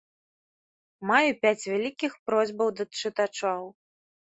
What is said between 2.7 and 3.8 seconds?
да чытачоў.